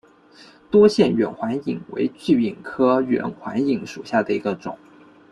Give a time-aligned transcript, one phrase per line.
[0.71, 4.75] 多腺远环蚓为巨蚓科远环蚓属下的一个种。